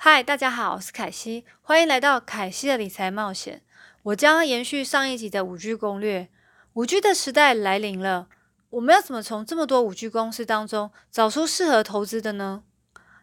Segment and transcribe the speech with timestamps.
[0.00, 3.62] 嗨，大家好，我是凯西，欢迎来到凯西的理财冒险。
[4.04, 6.28] 我将延续上一集的五 G 攻略。
[6.74, 8.28] 五 G 的时代来临了，
[8.70, 12.62] 我们要怎么从这么多五 G 公司当中找出适合投资的呢？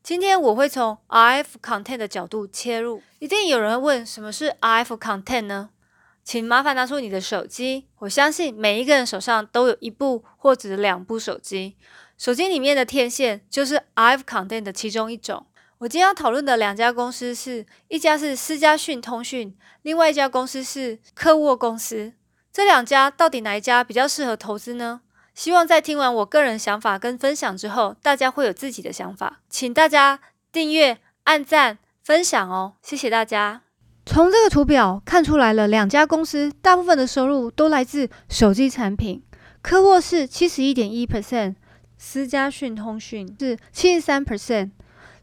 [0.00, 3.02] 今天我会从 RF content 的角度切入。
[3.18, 5.70] 一定有人会问，什么是 RF content 呢？
[6.22, 7.88] 请麻烦拿出你的手机。
[7.98, 11.76] 我相信每一个人手上都有一部或者两部手机，
[12.16, 15.46] 手机里面的天线就是 RF content 的其中一种。
[15.80, 22.12] 我今天要讨论的两家公司是一家是思佳讯通讯，另外一家公司是科沃公司。
[22.52, 25.00] 这两家到底哪一家比较适合投资呢？
[25.34, 29.40] 希望在听完我个人想法跟分享之后，大家会有自己的想法。
[29.48, 30.20] 请大家
[30.52, 33.62] 订阅、按赞、分享哦，谢谢大家。
[34.04, 39.22] 从这个图表看出来了，两家公司大部分的收入都来自手机产品。
[39.62, 41.54] 科沃是七十一点一 percent，
[41.96, 44.72] 思佳讯通讯是七十三 percent。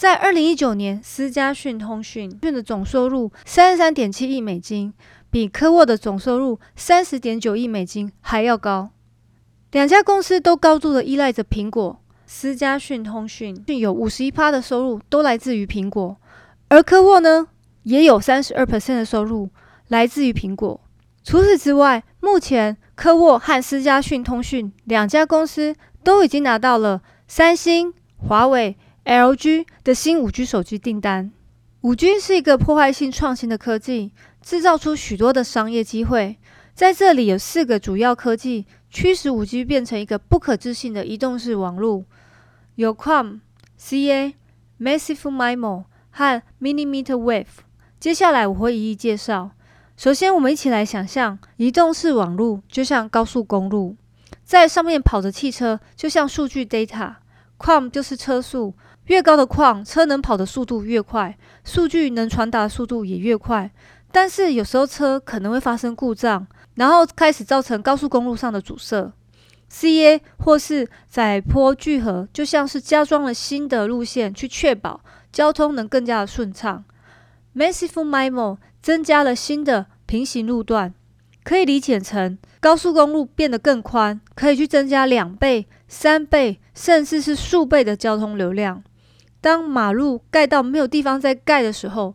[0.00, 4.94] 在二零一九年，思佳讯通讯讯的总收入三十三点七亿美金，
[5.30, 8.88] 比科沃的总收入三十点九亿美金还要高。
[9.72, 12.00] 两家公司都高度的依赖着苹果。
[12.24, 16.16] 思佳讯通讯有五十一趴的收入都来自于苹果，
[16.68, 17.48] 而科沃呢，
[17.82, 19.50] 也有三十二 percent 的收入
[19.88, 20.80] 来自于苹果。
[21.22, 28.78] 除此之外，目前科沃和思佳讯通讯两家公司都已经拿到了三星、华为。
[29.04, 31.32] LG 的新五 G 手机订单。
[31.80, 36.36] 五 G 是一个破坏性创新的科技，制造出许多的商业机会。
[36.74, 42.04] 在这里有四个主要科技驱使五 G 变成一个不可置信的移动式网络，
[42.76, 43.40] 有 QAM、
[43.78, 44.34] CA、
[44.78, 47.46] Massive MIMO 和 Millimeter Wave。
[47.98, 49.50] 接下来我会一一介绍。
[49.96, 53.96] 首先，我们一起来想象移动式网络就像高速公路，
[54.44, 57.16] 在上面跑的汽车就像数据 data
[57.60, 58.74] data，QAM 就是车速。
[59.06, 63.70] 越高的矿，车能跑的速度越快，数据能传达的速度也越快。
[64.12, 69.12] 但是有时候车可能会发生故障，然后开始造成高速公路上的阻塞。
[69.72, 75.00] CA 或是载坡聚合，就像是加装了新的路线，去确保
[75.32, 76.84] 交通能更加的顺畅。
[77.54, 80.94] Massive MIMO 增加了新的平行路段，
[81.42, 88.82] 可以理解成高速公路变得更宽，可以去增加两倍、三倍，甚至是数倍的交通流量。
[89.40, 92.14] 当马路盖到没有地方再盖的时候，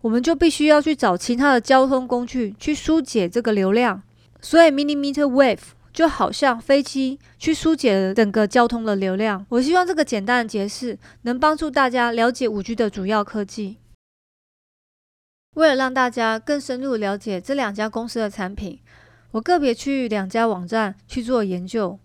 [0.00, 4.02] 我们就必须要去找其他的交通工具去疏解这个流量。
[4.40, 5.60] 所以，millimeter wave
[5.92, 9.44] 就好像飞机去疏解了整个交通的流量。
[9.50, 13.76] 我希望这个简单的解释能帮助大家了解五 G 的主要科技。
[15.56, 18.80] 为了让大家更深入了解这两家公司的产品，
[19.32, 21.98] 我个别去两家网站去做研究。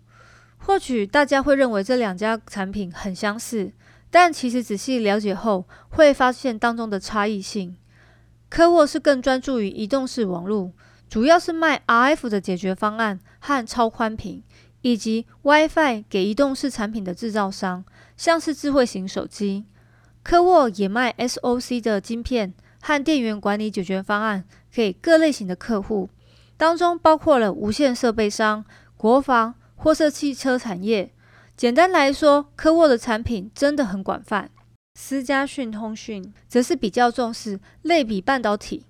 [0.66, 3.70] 或许大家会认为这两家产品很相似。
[4.10, 7.76] 但其实仔细了解后，会发现当中的差异性。
[8.48, 10.72] 科沃是更专注于移动式网络，
[11.08, 14.42] 主要是卖 RF 的解决方案和超宽频，
[14.82, 17.84] 以及 WiFi 给移动式产品的制造商，
[18.16, 19.66] 像是智慧型手机。
[20.24, 26.08] 科沃也卖 SOC 的晶片和电源管理解决方案给各类型的客户，
[26.56, 28.64] 当中包括了无线设备商、
[28.96, 31.12] 国防或是汽车产业。
[31.56, 34.50] 简单来说，科沃的产品真的很广泛。
[34.98, 38.86] 思佳讯通讯则是比较重视类比半导体，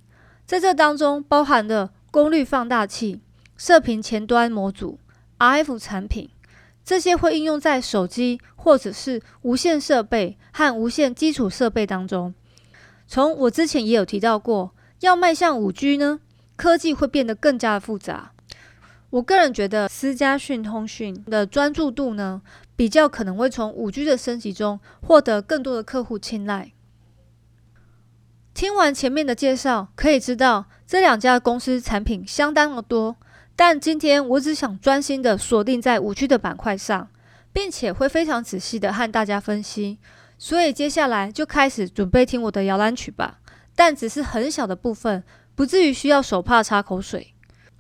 [0.47, 3.21] 在这当中包含了功率放大器、
[3.57, 4.99] 射频前端模组、
[5.39, 6.31] RF 产品，
[6.85, 12.33] 这些会应用在手机或者是无线设备和无线基础设备当中。
[13.09, 16.21] 从我之前也有提到过，要迈向五 G 呢，
[16.55, 18.33] 科技会变得更加的复杂。
[19.11, 22.43] 我个人觉得，思佳讯通讯的专注度呢，
[22.75, 26.73] 比较可能会从五 G 的升级中获得更多的客户青睐。
[28.53, 33.17] 听完前面的介绍，可以知道这两家公司产品相当的多，
[33.55, 37.09] 但今天我只想专心的锁定在五 G 的板块上，
[37.53, 39.99] 并且会非常仔细的和大家分析。
[40.37, 43.39] 所以接下来就开始准备听我的摇篮曲吧，
[43.77, 45.23] 但只是很小的部分，
[45.55, 47.35] 不至于需要手帕擦口水。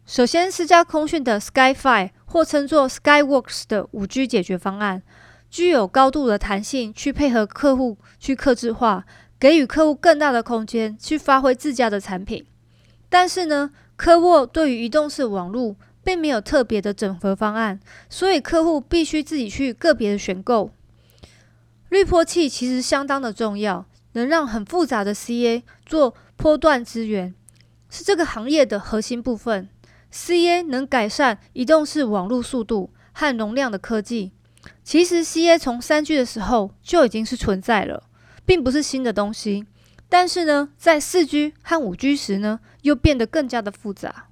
[0.06, 5.02] 首先，思佳通讯的 SkyFi 或称作 Skyworks 的五 G 解决方案，
[5.50, 9.04] 具有高度的弹性，去配合客户去客制化，
[9.40, 12.46] 给予客户更大的空间去发挥自家的产品。
[13.08, 15.74] 但是呢，科沃对于移动式网络
[16.04, 20.70] 并没有特别的整合方案，所以客户必须自己去个别的选购。
[21.88, 27.34] 滤波器其实相当的重要，能让很复杂的 CA 做波段支援，
[27.90, 29.68] 是这个行业的核心部分。
[30.16, 34.32] CA 能改善移动式网络速度和容量的科技。
[34.82, 38.04] 其实 CA 从三 G 的时候就已经是存在了，
[38.46, 39.66] 并不是新的东西。
[40.08, 44.28] 但是呢，在四 G 和五 G 时呢，又变得更加的复杂。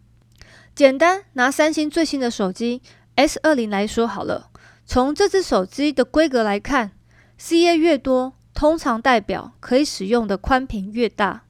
[0.74, 2.80] 简单拿三星最新的手机
[3.16, 4.48] S 二零来说好了，
[4.86, 6.92] 从这只手机的规格来看
[7.38, 11.44] ，CA 越多，通常代表可以使用的宽频越大。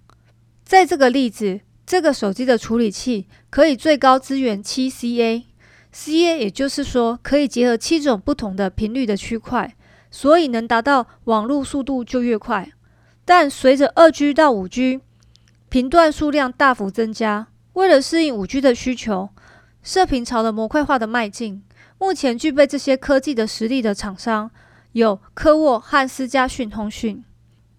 [0.64, 9.76] 在这个例子，这个手机的处理器可以最高支援七 CA，CA 也就是说可以结合七种不同的频率的区块，
[10.10, 12.72] 所以能达到网络速度就越快。
[13.24, 14.98] 但随着二 G 到五 G
[15.68, 19.28] 频段数量大幅增加，为了适应五 G 的需求，
[19.84, 21.62] 射频朝了模块化的迈进。
[21.98, 24.50] 目前具备这些科技的实力的厂商
[24.90, 27.22] 有科沃和思佳讯通讯。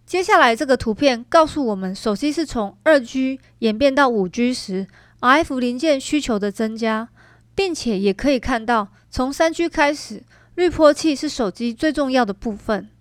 [0.06, 4.88] 接下来这个图片告诉我们，手机是从二 G 演变到五 G 时
[5.25, 7.10] ，RF 零件需求的增加，
[7.56, 10.24] 并且也可以看到，从三 G 开始，
[10.54, 12.92] 滤波器是手机最重要的部分。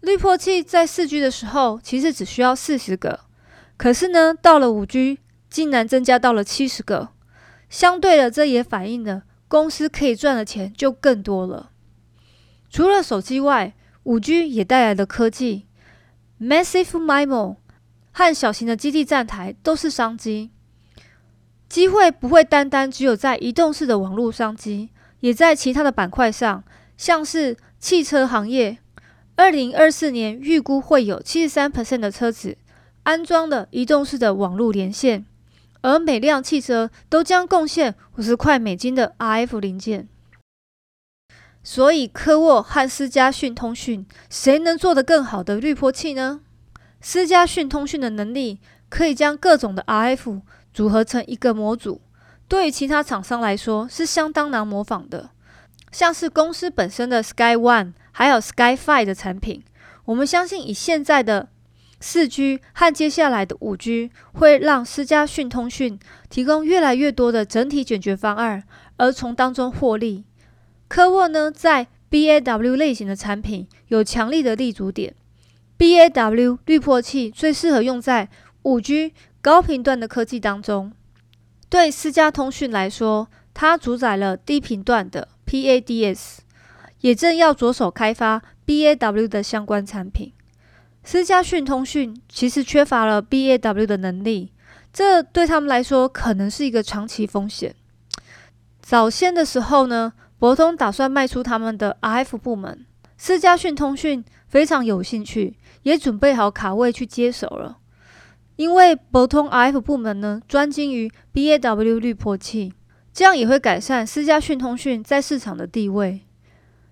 [0.00, 3.20] 滤波器在四 G 的时候其实只需要四十个，
[3.78, 7.08] 可是呢，到了五 G 竟然增加到了七十个。
[7.70, 11.70] 相对的，这也反映了公司可以赚的钱就更多了。
[12.68, 15.66] 除了手机外，五 G 也带来了科技。
[16.38, 17.56] Massive MIMO
[18.12, 20.50] 和小型的基地站台都是商机，
[21.70, 24.88] 机会不会单单只有在移动式的网络商机，
[25.20, 26.64] 也在其他的板块上，
[26.96, 28.78] 像是汽车行业，
[29.36, 32.58] 二零二四年预估会有七十三 percent 的车子
[33.04, 35.24] 安装了移动式的网络连线，
[35.82, 40.08] 而每辆汽车都将贡献五十块美金的 RF 零件。
[41.62, 46.40] 所以，科沃和思佳讯通讯谁能做得更好的滤波器呢？
[47.00, 48.58] 思佳讯通讯的能力
[48.88, 50.40] 可以将各种的 RF
[50.72, 52.00] 组合成一个模组，
[52.48, 55.30] 对于其他厂商来说是相当难模仿的。
[55.92, 59.62] 像是公司本身的 Sky One 还有 Sky Five 的产品，
[60.04, 61.48] 我们相信以现在的
[62.00, 68.62] 四 G 和接下来的五 G，会让思佳讯通讯提供越来越多的整体解决方案，
[68.96, 70.24] 而从当中获利。
[70.86, 75.14] 科沃呢，在 BAW 类型的产品有强力的立足点。
[75.78, 78.28] BAW 滤波器最适合用在
[78.62, 79.12] 五 G
[79.42, 80.92] 高频段的科技当中。
[81.68, 86.38] 对思佳通讯来说，它主宰了低频段的 PADS，
[87.00, 90.32] 也正要着手开发 BAW 的相关产品。
[91.02, 94.52] 思佳讯通讯其实缺乏了 BAW 的能力，
[94.92, 97.74] 这对他们来说可能是一个长期风险。
[98.82, 100.12] 早先的时候呢？
[100.38, 102.86] 博通打算卖出他们的 RF 部门，
[103.18, 107.76] 思佳讯通讯非常有兴趣，也准备好卡位去接手了。
[108.60, 112.74] 因为博通 RF 部门呢，专精于 BAW 滤波器，
[113.10, 116.20] 这样也会改善思佳讯通讯在市场的地位。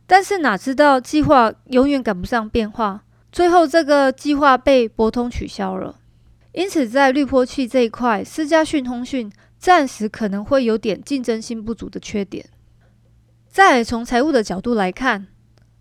[0.07, 5.97] 但是哪知道计划永远赶不上变化，最后这个计划被博通取消了。
[6.53, 12.47] 因此，在滤波器这一块，思佳讯通讯暂时可能会有点竞争性不足的缺点。
[13.47, 15.27] 再从财务的角度来看，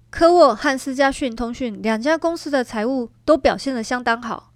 [0.10, 4.52] 科沃和思佳讯通讯两家公司的财务都表现得相当好。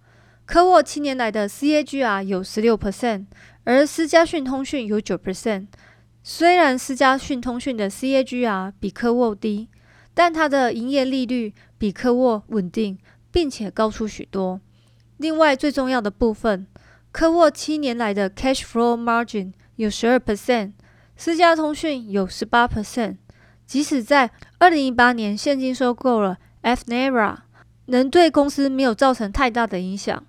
[0.46, 3.26] 科沃七年来的 CAGR 有十六 percent，
[3.64, 5.68] 而思佳讯通讯有九 percent。
[6.24, 9.70] 虽然思佳讯通讯的 CAGR 比科沃低，
[10.14, 12.98] 但它的营业利率比科沃稳定，
[13.32, 14.60] 并且高出许多。
[15.18, 16.68] 另外最重要的部分，
[17.12, 20.74] 科沃七年来的 Cash Flow Margin 有十二 percent。
[21.16, 23.18] 思佳通讯有十八 percent，
[23.66, 27.38] 即使在二零一八年现金收购了 Fnera，
[27.86, 30.24] 能对公司没有造成太大的影响。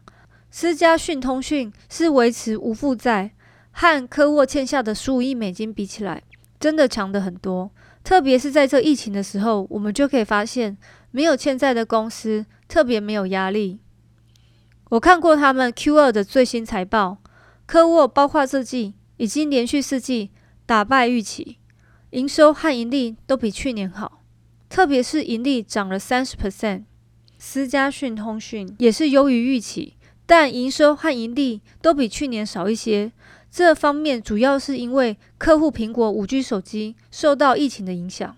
[0.52, 3.32] 思佳讯通讯是维持无负债，
[3.70, 6.22] 和科沃欠下的十五亿美金比起来，
[6.60, 7.72] 真的强的很多。
[8.04, 10.76] 特别是在这疫情的时候，我们就可以发现，
[11.10, 13.80] 没有欠债的公司特别没有压力。
[14.90, 17.18] 我看过他们 Q 二的最新财报，
[17.66, 20.30] 科沃包括这季已经连续四季。
[20.64, 21.58] 打败预期，
[22.10, 24.22] 营收和盈利都比去年好，
[24.68, 26.84] 特别是盈利涨了三十 percent。
[27.36, 33.12] 思佳讯通讯也是优于预期，但营收和盈利都比去年少一些。
[33.50, 38.34] 这方面主要是因为客户苹果五 G 手机受到疫情的影响。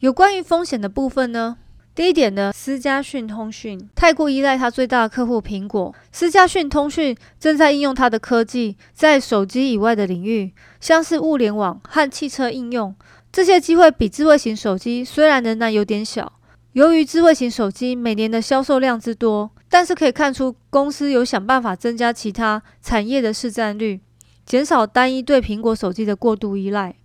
[0.00, 1.58] 有关于风险的部分呢？
[1.94, 5.94] 第一点呢，思佳讯通讯太过依赖它最大的客户苹果。
[6.10, 12.94] 思佳讯通讯正在应用它的科技在手机以外的领域，像是物联网和汽车应用。
[13.30, 16.32] 这些机会比智慧型手机虽然仍然有点小，
[16.72, 24.00] 由于智慧型手机每年的销售量之多，但是可以看出公司有想办法增加其他产业的市占率，
[24.46, 26.96] 减少单一对苹果手机的过度依赖。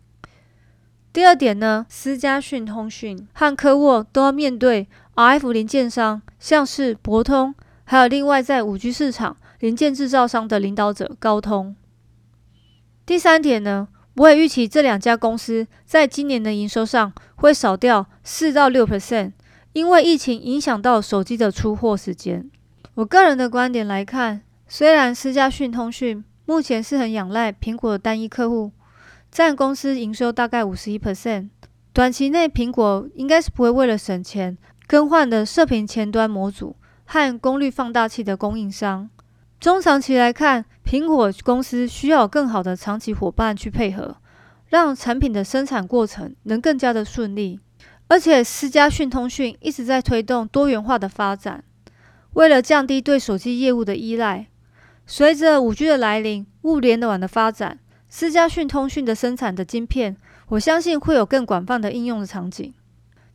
[1.11, 11.75] 第二点呢，思佳讯通讯和科沃都要面对 RF 零件商，像是博通还有另外在五 G 市场零件制造商的领导者高通。
[13.05, 19.31] 第三点呢，我也预期这两家公司在今年的营收上会少掉四到六 percent，
[19.77, 22.49] 因为疫情影响到手机的出货时间。
[22.95, 28.71] 我个人的观点来看，虽然思佳讯通讯目前是很仰赖苹果的单一客户，
[29.29, 31.49] 占公司营收大概五十一 percent，
[31.93, 34.57] 短期内苹果应该是不会为了省钱
[34.87, 39.07] 更换的射频前端模组和功率放大器的供应商。
[39.59, 44.17] 中长期来看，苹果公司需要更好的长期伙伴去配合，
[44.69, 47.59] 让产品的生产过程能更加的顺利。
[48.09, 51.63] 而且，思佳讯通讯一直在推动多元化的发展，
[52.33, 54.47] 为了降低对手机业务的依赖，
[55.05, 60.15] 随着五 G 的来临、物联网的发展，思佳讯通讯的生产的晶片，
[60.49, 62.73] 我相信会有更广泛的应用的场景。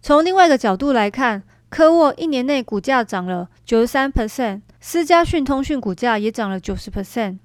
[0.00, 4.62] 从另外一个角度来看，科沃一年内股价涨了九十三 percent。
[4.80, 7.38] 思佳讯通讯股价也涨了九十 percent，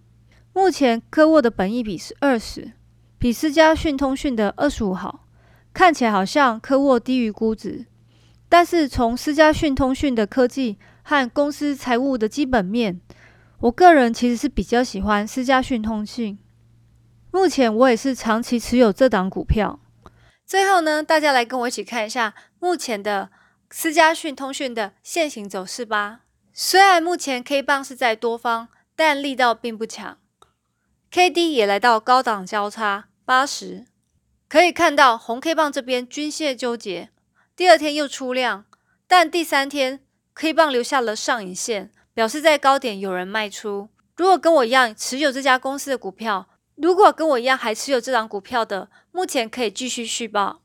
[0.53, 2.71] 目前科沃的本益比是二十，
[3.19, 5.26] 比思佳讯通讯的二十五好，
[5.77, 7.85] 看起来好像科沃低于估值。
[8.49, 12.99] 但是从思佳讯通讯的科技和公司财务的基本面，
[13.59, 16.39] 我个人其实是比较喜欢思佳讯通讯。
[17.29, 19.79] 目前我也是长期持有这档股票。
[20.47, 23.29] 最后呢，大家来跟我一起看一下目前的
[23.69, 26.21] 思佳讯通讯的现行走势吧。
[26.51, 30.17] 虽然目前 K 棒是在多方，但力道并不强。
[31.11, 33.85] K D 也来到高档交叉八十，
[34.49, 37.09] 可以看到红 K 棒这边均线纠结，
[37.55, 38.65] 第二天又出量，
[39.07, 39.99] 但第三天
[40.33, 43.89] K 棒留下了上影线，表示在高点有人卖出。
[44.15, 50.61] 如果跟我一样持有这家公司的股票，如果跟我一样还持有这张股票的，目前可以继续续报。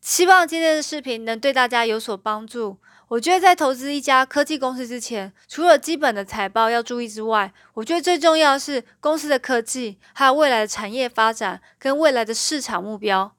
[0.00, 2.78] 希望今天的视频能对大家有所帮助。
[3.14, 13.32] 我觉得在投资一家科技公司之前，除了基本的财报要注意之外，我觉得最重要的是公司的科技，还有未来的产业发展跟未来的市场目标。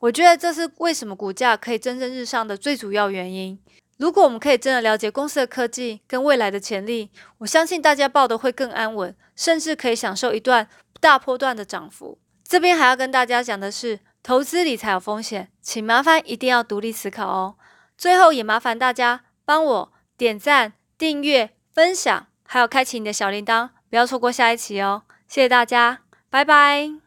[0.00, 3.58] 我觉得这是为什么股价可以蒸蒸日上的最主要原因。
[3.98, 10.66] 如果我们可以真的了解公司的科技跟未来的潜力，我相信大家报的会更安稳，甚至可以享受一段
[11.00, 12.18] 大波段的涨幅。
[12.42, 17.56] 这边还要跟大家讲的是，投资理财有风险，请麻烦一定要独立思考哦。
[17.98, 25.02] 最后也麻烦大家帮我点赞、订阅、分享，还有开启你的小铃铛，不要错过下一期哦！
[25.26, 26.98] 谢谢大家，拜拜。